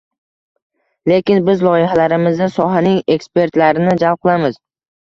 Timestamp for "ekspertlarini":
3.19-3.97